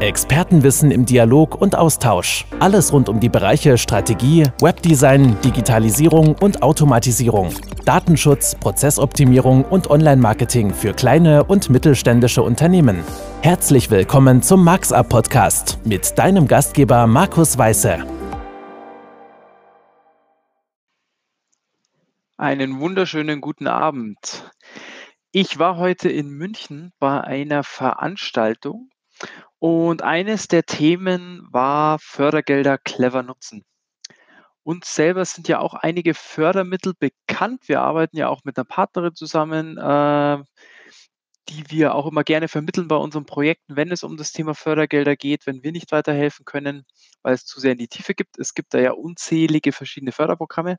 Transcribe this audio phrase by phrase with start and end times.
[0.00, 2.46] Expertenwissen im Dialog und Austausch.
[2.58, 7.52] Alles rund um die Bereiche Strategie, Webdesign, Digitalisierung und Automatisierung.
[7.84, 13.04] Datenschutz, Prozessoptimierung und Online-Marketing für kleine und mittelständische Unternehmen.
[13.42, 17.98] Herzlich willkommen zum MarxUp Podcast mit deinem Gastgeber Markus Weiße.
[22.38, 24.50] Einen wunderschönen guten Abend.
[25.30, 28.88] Ich war heute in München bei einer Veranstaltung
[29.60, 33.64] und eines der Themen war Fördergelder clever nutzen.
[34.62, 37.68] Uns selber sind ja auch einige Fördermittel bekannt.
[37.68, 40.38] Wir arbeiten ja auch mit einer Partnerin zusammen, äh,
[41.48, 45.16] die wir auch immer gerne vermitteln bei unseren Projekten, wenn es um das Thema Fördergelder
[45.16, 46.84] geht, wenn wir nicht weiterhelfen können,
[47.22, 48.38] weil es zu sehr in die Tiefe gibt.
[48.38, 50.76] Es gibt da ja unzählige verschiedene Förderprogramme.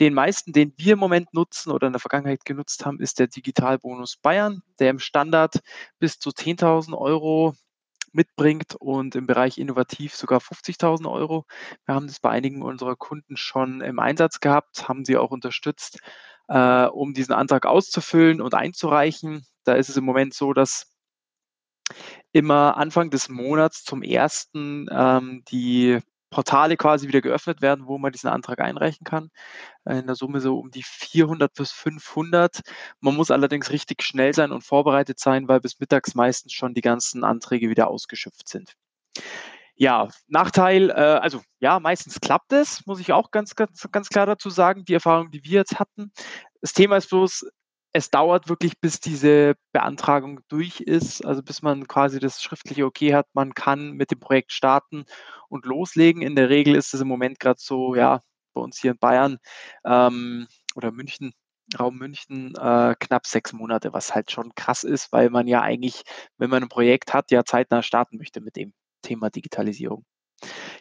[0.00, 3.26] Den meisten, den wir im Moment nutzen oder in der Vergangenheit genutzt haben, ist der
[3.26, 5.60] Digitalbonus Bayern, der im Standard
[5.98, 7.54] bis zu 10.000 Euro
[8.12, 11.44] mitbringt und im Bereich innovativ sogar 50.000 Euro.
[11.86, 16.00] Wir haben das bei einigen unserer Kunden schon im Einsatz gehabt, haben sie auch unterstützt,
[16.48, 19.44] äh, um diesen Antrag auszufüllen und einzureichen.
[19.64, 20.86] Da ist es im Moment so, dass
[22.32, 28.12] immer Anfang des Monats zum ersten ähm, die Portale quasi wieder geöffnet werden, wo man
[28.12, 29.30] diesen Antrag einreichen kann.
[29.84, 32.60] In der Summe so um die 400 bis 500.
[33.00, 36.82] Man muss allerdings richtig schnell sein und vorbereitet sein, weil bis mittags meistens schon die
[36.82, 38.74] ganzen Anträge wieder ausgeschöpft sind.
[39.80, 44.26] Ja, Nachteil, äh, also ja, meistens klappt es, muss ich auch ganz, ganz, ganz klar
[44.26, 46.10] dazu sagen, die Erfahrung, die wir jetzt hatten.
[46.60, 47.46] Das Thema ist bloß,
[47.92, 53.14] es dauert wirklich, bis diese Beantragung durch ist, also bis man quasi das schriftliche Okay
[53.14, 55.04] hat, man kann mit dem Projekt starten
[55.48, 56.22] und loslegen.
[56.22, 58.20] In der Regel ist es im Moment gerade so, ja,
[58.54, 59.38] bei uns hier in Bayern
[59.84, 61.32] ähm, oder München,
[61.78, 66.02] Raum München, äh, knapp sechs Monate, was halt schon krass ist, weil man ja eigentlich,
[66.38, 70.04] wenn man ein Projekt hat, ja zeitnah starten möchte mit dem Thema Digitalisierung.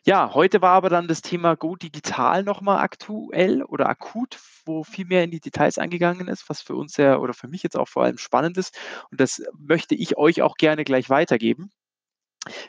[0.05, 5.05] Ja, heute war aber dann das Thema Go Digital nochmal aktuell oder akut, wo viel
[5.05, 7.87] mehr in die Details eingegangen ist, was für uns sehr oder für mich jetzt auch
[7.87, 8.77] vor allem spannend ist.
[9.11, 11.70] Und das möchte ich euch auch gerne gleich weitergeben.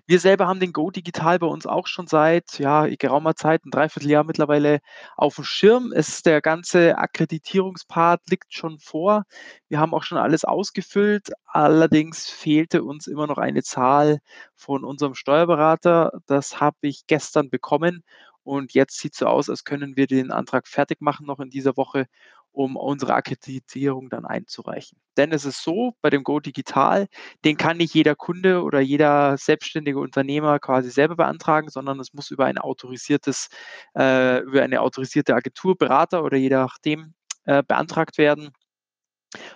[0.07, 3.71] Wir selber haben den Go Digital bei uns auch schon seit ja, geraumer Zeit, ein
[3.71, 4.81] Dreivierteljahr mittlerweile
[5.17, 5.93] auf dem Schirm.
[5.93, 9.25] Es, der ganze Akkreditierungspart liegt schon vor.
[9.69, 11.31] Wir haben auch schon alles ausgefüllt.
[11.47, 14.21] Allerdings fehlte uns immer noch eine Zahl
[14.55, 16.13] von unserem Steuerberater.
[16.27, 18.03] Das habe ich gestern bekommen.
[18.49, 21.51] Und jetzt sieht es so aus, als können wir den Antrag fertig machen noch in
[21.51, 22.07] dieser Woche
[22.51, 24.99] um unsere Akkreditierung dann einzureichen.
[25.17, 27.07] Denn es ist so, bei dem Go Digital,
[27.45, 32.31] den kann nicht jeder Kunde oder jeder selbstständige Unternehmer quasi selber beantragen, sondern es muss
[32.31, 33.49] über ein autorisiertes,
[33.97, 38.51] äh, über eine autorisierte Agentur, Berater oder je nachdem äh, beantragt werden.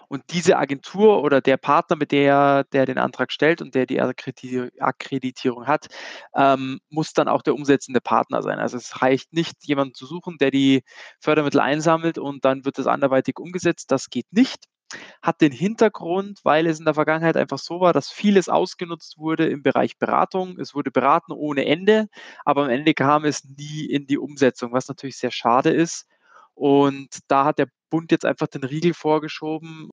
[0.09, 4.00] Und diese Agentur oder der Partner, mit der der den Antrag stellt und der die
[4.00, 5.87] Akkreditierung hat,
[6.34, 8.59] ähm, muss dann auch der umsetzende Partner sein.
[8.59, 10.82] Also es reicht nicht, jemanden zu suchen, der die
[11.21, 13.91] Fördermittel einsammelt und dann wird es anderweitig umgesetzt.
[13.91, 14.66] Das geht nicht.
[15.22, 19.47] Hat den Hintergrund, weil es in der Vergangenheit einfach so war, dass vieles ausgenutzt wurde
[19.47, 20.59] im Bereich Beratung.
[20.61, 22.09] Es wurde beraten ohne Ende,
[22.44, 26.06] aber am Ende kam es nie in die Umsetzung, was natürlich sehr schade ist.
[26.55, 29.91] Und da hat der Bund jetzt einfach den Riegel vorgeschoben.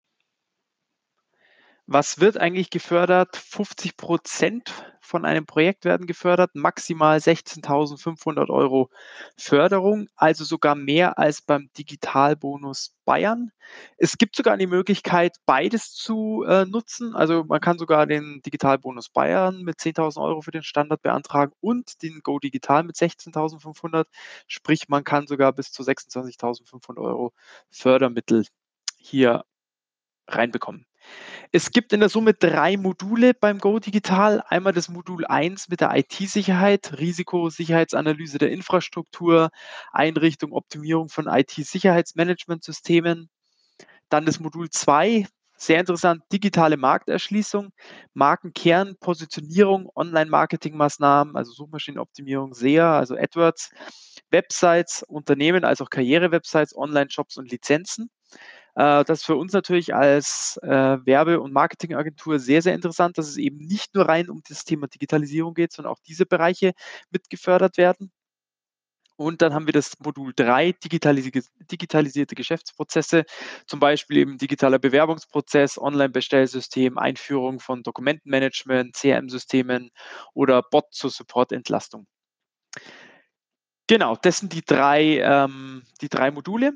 [1.92, 3.36] Was wird eigentlich gefördert?
[3.36, 8.92] 50 Prozent von einem Projekt werden gefördert, maximal 16.500 Euro
[9.36, 13.52] Förderung, also sogar mehr als beim Digitalbonus Bayern.
[13.98, 17.16] Es gibt sogar die Möglichkeit, beides zu äh, nutzen.
[17.16, 22.04] Also man kann sogar den Digitalbonus Bayern mit 10.000 Euro für den Standard beantragen und
[22.04, 24.06] den Go Digital mit 16.500.
[24.46, 27.34] Sprich, man kann sogar bis zu 26.500 Euro
[27.72, 28.46] Fördermittel
[29.00, 29.44] hier
[30.28, 30.86] reinbekommen.
[31.52, 34.44] Es gibt in der Summe drei Module beim Go Digital.
[34.48, 39.50] Einmal das Modul 1 mit der IT-Sicherheit, Risikosicherheitsanalyse der Infrastruktur,
[39.92, 43.30] Einrichtung, Optimierung von IT-Sicherheitsmanagementsystemen.
[44.10, 45.28] Dann das Modul 2,
[45.58, 47.72] sehr interessant, digitale Markterschließung,
[48.14, 53.72] Markenkern, Positionierung, Online-Marketing-Maßnahmen, also Suchmaschinenoptimierung, SEA, also AdWords,
[54.30, 58.10] Websites, Unternehmen, also auch Karriere-Websites, Online-Shops und Lizenzen.
[58.76, 60.68] Äh, das ist für uns natürlich als äh,
[61.06, 64.88] Werbe- und Marketingagentur sehr, sehr interessant, dass es eben nicht nur rein um das Thema
[64.88, 66.74] Digitalisierung geht, sondern auch diese Bereiche
[67.12, 68.12] mit gefördert werden.
[69.20, 73.26] Und dann haben wir das Modul 3, digitalisierte, digitalisierte Geschäftsprozesse,
[73.68, 79.92] zum Beispiel eben digitaler Bewerbungsprozess, Online-Bestellsystem, Einführung von Dokumentenmanagement, CRM-Systemen
[80.34, 82.08] oder Bot zur Supportentlastung.
[83.88, 86.74] Genau, das sind die drei, ähm, die drei Module.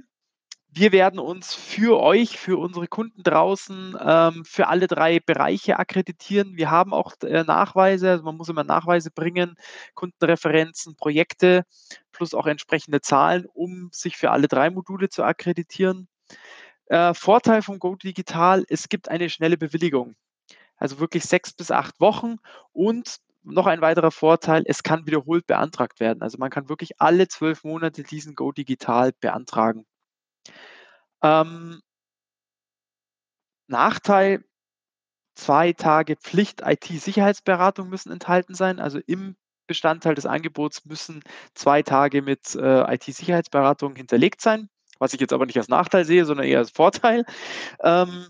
[0.76, 6.58] Wir werden uns für euch, für unsere Kunden draußen, ähm, für alle drei Bereiche akkreditieren.
[6.58, 9.56] Wir haben auch äh, Nachweise, also man muss immer Nachweise bringen,
[9.94, 11.64] Kundenreferenzen, Projekte
[12.12, 16.08] plus auch entsprechende Zahlen, um sich für alle drei Module zu akkreditieren.
[16.88, 20.16] Äh, Vorteil von Go Digital, es gibt eine schnelle Bewilligung.
[20.78, 22.38] Also wirklich sechs bis acht Wochen
[22.72, 26.22] und noch ein weiterer Vorteil, es kann wiederholt beantragt werden.
[26.24, 29.86] Also man kann wirklich alle zwölf Monate diesen Go Digital beantragen.
[31.22, 31.82] Ähm,
[33.68, 34.44] Nachteil,
[35.36, 38.80] zwei Tage Pflicht IT-Sicherheitsberatung müssen enthalten sein.
[38.80, 39.36] Also im
[39.68, 41.24] Bestandteil des Angebots müssen
[41.54, 44.70] zwei Tage mit äh, IT-Sicherheitsberatung hinterlegt sein,
[45.00, 47.26] was ich jetzt aber nicht als Nachteil sehe, sondern eher als Vorteil.
[47.82, 48.28] Ähm,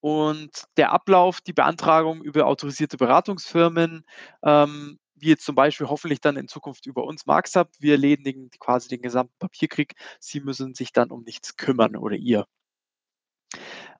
[0.00, 4.04] und der Ablauf, die Beantragung über autorisierte Beratungsfirmen,
[4.42, 8.88] ähm, wie jetzt zum Beispiel hoffentlich dann in Zukunft über uns Marksub, wir erledigen quasi
[8.88, 9.94] den gesamten Papierkrieg.
[10.18, 12.46] Sie müssen sich dann um nichts kümmern oder ihr.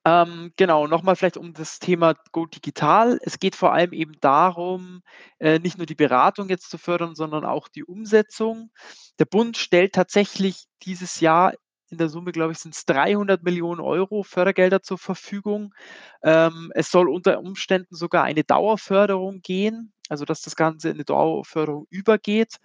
[0.04, 3.18] Ähm, genau, nochmal vielleicht um das Thema Go Digital.
[3.22, 5.02] Es geht vor allem eben darum,
[5.38, 8.70] äh, nicht nur die Beratung jetzt zu fördern, sondern auch die Umsetzung.
[9.18, 11.52] Der Bund stellt tatsächlich dieses Jahr
[11.90, 15.74] in der Summe, glaube ich, sind es 300 Millionen Euro Fördergelder zur Verfügung.
[16.22, 21.04] Ähm, es soll unter Umständen sogar eine Dauerförderung gehen, also dass das Ganze in eine
[21.04, 22.56] Dauerförderung übergeht.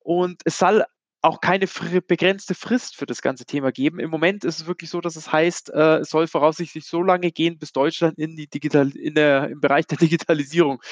[0.00, 0.84] Und es soll
[1.24, 4.00] auch keine begrenzte Frist für das ganze Thema geben.
[4.00, 7.30] Im Moment ist es wirklich so, dass es heißt, äh, es soll voraussichtlich so lange
[7.30, 10.82] gehen, bis Deutschland in die Digital in der, im Bereich der Digitalisierung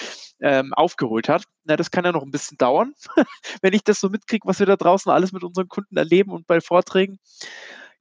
[0.41, 1.43] ähm, aufgeholt hat.
[1.65, 2.95] Na, das kann ja noch ein bisschen dauern,
[3.61, 6.47] wenn ich das so mitkriege, was wir da draußen alles mit unseren Kunden erleben und
[6.47, 7.19] bei Vorträgen.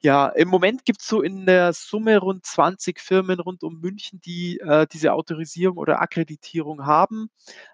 [0.01, 4.21] Ja, im Moment gibt es so in der Summe rund 20 Firmen rund um München,
[4.21, 7.29] die äh, diese Autorisierung oder Akkreditierung haben.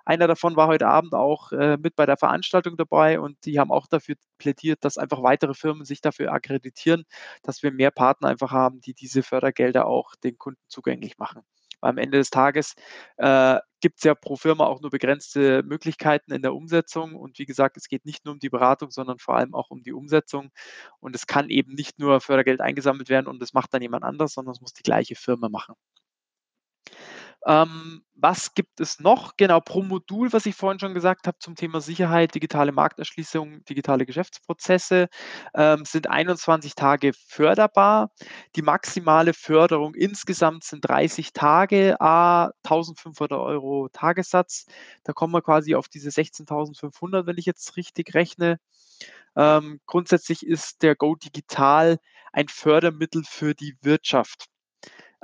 [0.05, 3.71] Einer davon war heute Abend auch äh, mit bei der Veranstaltung dabei und die haben
[3.71, 7.03] auch dafür plädiert, dass einfach weitere Firmen sich dafür akkreditieren,
[7.43, 11.43] dass wir mehr Partner einfach haben, die diese Fördergelder auch den Kunden zugänglich machen
[11.81, 12.75] am Ende des Tages
[13.17, 17.15] äh, gibt es ja pro Firma auch nur begrenzte Möglichkeiten in der Umsetzung.
[17.15, 19.83] Und wie gesagt, es geht nicht nur um die Beratung, sondern vor allem auch um
[19.83, 20.49] die Umsetzung.
[20.99, 24.33] Und es kann eben nicht nur Fördergeld eingesammelt werden und das macht dann jemand anders,
[24.33, 25.75] sondern es muss die gleiche Firma machen.
[27.45, 29.35] Ähm, was gibt es noch?
[29.37, 34.05] Genau, pro Modul, was ich vorhin schon gesagt habe zum Thema Sicherheit, digitale Markterschließung, digitale
[34.05, 35.09] Geschäftsprozesse,
[35.53, 38.09] ähm, sind 21 Tage förderbar.
[38.55, 44.65] Die maximale Förderung insgesamt sind 30 Tage, a 1500 Euro Tagessatz.
[45.03, 48.59] Da kommen wir quasi auf diese 16.500, wenn ich jetzt richtig rechne.
[49.35, 51.97] Ähm, grundsätzlich ist der Go Digital
[52.33, 54.47] ein Fördermittel für die Wirtschaft.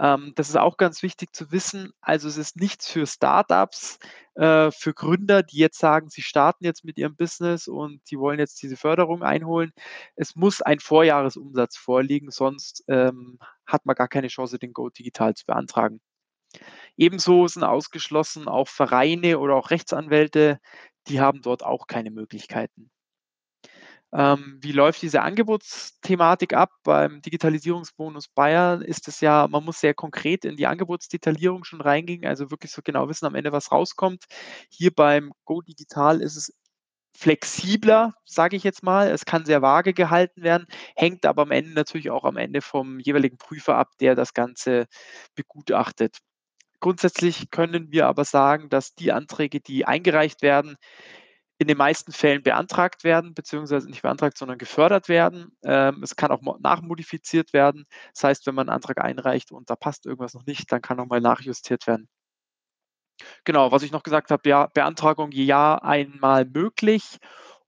[0.01, 1.94] Ähm, das ist auch ganz wichtig zu wissen.
[2.01, 4.00] Also es ist nichts für Startups,
[4.36, 8.39] äh, für Gründer, die jetzt sagen, sie starten jetzt mit ihrem Business und sie wollen
[8.39, 9.71] jetzt diese Förderung einholen.
[10.15, 13.38] Es muss ein Vorjahresumsatz vorliegen, sonst ähm,
[13.68, 16.01] hat man gar keine Chance, den Go Digital zu beantragen.
[16.98, 20.59] Ebenso sind ausgeschlossen auch Vereine oder auch Rechtsanwälte,
[21.07, 22.92] die haben dort auch keine Möglichkeiten.
[24.13, 26.71] Ähm, wie läuft diese Angebotsthematik ab?
[26.83, 32.25] Beim Digitalisierungsbonus Bayern ist es ja, man muss sehr konkret in die Angebotsdetaillierung schon reingehen,
[32.25, 34.25] also wirklich so genau wissen am Ende, was rauskommt.
[34.69, 36.53] Hier beim Go Digital ist es
[37.15, 39.09] flexibler, sage ich jetzt mal.
[39.09, 40.65] Es kann sehr vage gehalten werden,
[40.95, 44.87] hängt aber am Ende natürlich auch am Ende vom jeweiligen Prüfer ab, der das Ganze
[45.35, 46.17] begutachtet.
[46.79, 50.77] Grundsätzlich können wir aber sagen, dass die Anträge, die eingereicht werden,
[51.62, 55.56] in den meisten Fällen beantragt werden, beziehungsweise nicht beantragt, sondern gefördert werden.
[55.63, 57.86] Ähm, es kann auch nachmodifiziert werden.
[58.15, 60.98] Das heißt, wenn man einen Antrag einreicht und da passt irgendwas noch nicht, dann kann
[60.98, 62.10] nochmal nachjustiert werden.
[63.44, 67.20] Genau, was ich noch gesagt habe, ja, Beantragung Jahr einmal möglich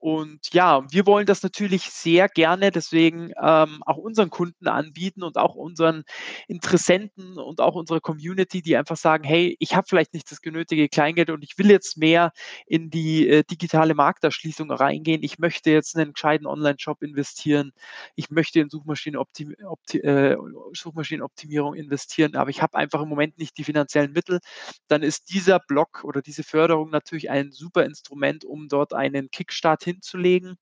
[0.04, 5.38] und ja, wir wollen das natürlich sehr gerne deswegen ähm, auch unseren Kunden anbieten und
[5.38, 6.04] auch unseren
[6.46, 10.90] Interessenten und auch unserer Community, die einfach sagen, hey, ich habe vielleicht nicht das genötige
[10.90, 12.32] Kleingeld und ich will jetzt mehr
[12.66, 15.22] in die äh, digitale Markterschließung reingehen.
[15.22, 17.72] Ich möchte jetzt in einen gescheiten Online-Shop investieren.
[18.14, 20.36] Ich möchte in Suchmaschinenoptim Opti äh,
[20.74, 24.40] Suchmaschinenoptimierung investieren, aber ich habe einfach im Moment nicht die finanziellen Mittel.
[24.88, 29.82] Dann ist dieser Block oder diese Förderung natürlich ein super Instrument, um dort einen Kickstart
[29.82, 30.56] hin hinzulegen.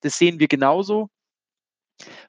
[0.00, 1.08] Das sehen wir genauso.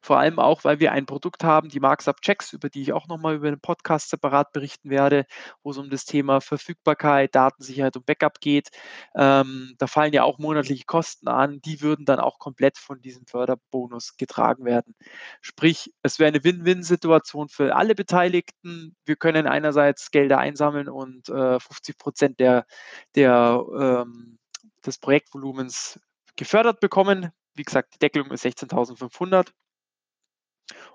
[0.01, 3.07] Vor allem auch, weil wir ein Produkt haben, die Markup Checks, über die ich auch
[3.07, 5.25] nochmal über den Podcast separat berichten werde,
[5.63, 8.69] wo es um das Thema Verfügbarkeit, Datensicherheit und Backup geht.
[9.15, 13.25] Ähm, da fallen ja auch monatliche Kosten an, die würden dann auch komplett von diesem
[13.25, 14.95] Förderbonus getragen werden.
[15.41, 18.95] Sprich, es wäre eine Win-Win-Situation für alle Beteiligten.
[19.05, 22.65] Wir können einerseits Gelder einsammeln und äh, 50 Prozent der,
[23.15, 24.37] der, ähm,
[24.85, 25.99] des Projektvolumens
[26.35, 27.31] gefördert bekommen.
[27.55, 29.49] Wie gesagt, die Deckelung ist 16.500.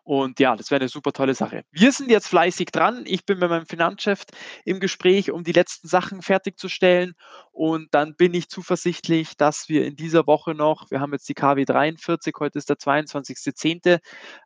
[0.02, 1.64] Und ja, das wäre eine super tolle Sache.
[1.70, 3.02] Wir sind jetzt fleißig dran.
[3.06, 4.24] Ich bin mit meinem Finanzchef
[4.64, 7.12] im Gespräch, um die letzten Sachen fertigzustellen.
[7.52, 11.34] Und dann bin ich zuversichtlich, dass wir in dieser Woche noch, wir haben jetzt die
[11.34, 13.98] KW 43, heute ist der 22.10.,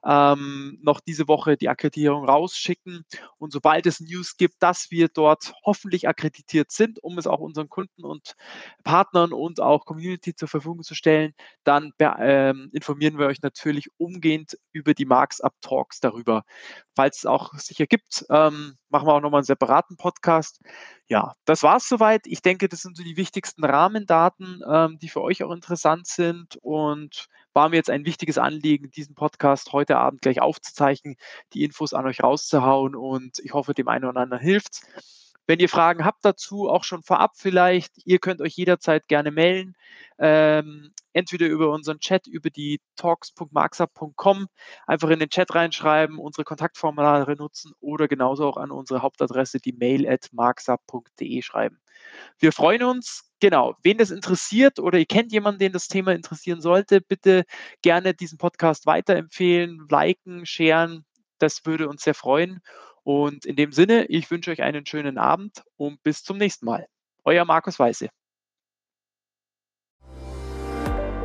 [0.04, 3.04] ähm, noch diese Woche die Akkreditierung rausschicken.
[3.38, 7.68] Und sobald es News gibt, dass wir dort hoffentlich akkreditiert sind, um es auch unseren
[7.68, 8.34] Kunden und
[8.82, 14.58] Partnern und auch Community zur Verfügung zu stellen, dann ähm, informieren wir euch natürlich umgehend
[14.72, 16.44] über die Marks Talks darüber.
[16.96, 20.62] Falls es auch sich ergibt, ähm, machen wir auch nochmal einen separaten Podcast.
[21.06, 22.26] Ja, das war es soweit.
[22.26, 26.56] Ich denke, das sind so die wichtigsten Rahmendaten, ähm, die für euch auch interessant sind
[26.62, 31.16] und war mir jetzt ein wichtiges Anliegen, diesen Podcast heute Abend gleich aufzuzeichnen,
[31.52, 34.80] die Infos an euch rauszuhauen und ich hoffe, dem einen oder anderen hilft
[35.46, 39.74] wenn ihr Fragen habt dazu, auch schon vorab vielleicht, ihr könnt euch jederzeit gerne melden.
[40.18, 44.46] Ähm, entweder über unseren Chat, über die talks.marxup.com,
[44.86, 49.72] einfach in den Chat reinschreiben, unsere Kontaktformulare nutzen oder genauso auch an unsere Hauptadresse, die
[49.72, 51.78] mail at marxup.de schreiben.
[52.38, 53.28] Wir freuen uns.
[53.40, 57.44] Genau, wen das interessiert oder ihr kennt jemanden, den das Thema interessieren sollte, bitte
[57.82, 61.04] gerne diesen Podcast weiterempfehlen, liken, sharen.
[61.38, 62.60] Das würde uns sehr freuen.
[63.04, 66.86] Und in dem Sinne, ich wünsche euch einen schönen Abend und bis zum nächsten Mal.
[67.24, 68.08] Euer Markus Weiße.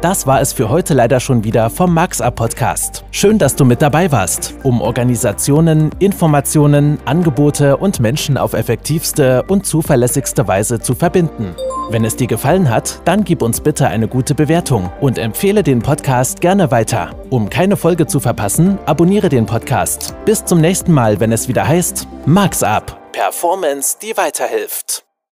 [0.01, 3.03] Das war es für heute leider schon wieder vom MaxUp Podcast.
[3.11, 9.65] Schön, dass du mit dabei warst, um Organisationen, Informationen, Angebote und Menschen auf effektivste und
[9.65, 11.55] zuverlässigste Weise zu verbinden.
[11.89, 15.81] Wenn es dir gefallen hat, dann gib uns bitte eine gute Bewertung und empfehle den
[15.81, 17.15] Podcast gerne weiter.
[17.29, 20.13] Um keine Folge zu verpassen, abonniere den Podcast.
[20.25, 22.97] Bis zum nächsten Mal, wenn es wieder heißt MaxUp.
[23.13, 25.06] Performance, die weiterhilft.